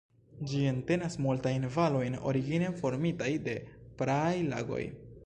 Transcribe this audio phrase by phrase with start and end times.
[0.51, 3.55] Ĝi entenas multajn valojn origine formitaj de
[4.01, 4.83] praaj lagoj.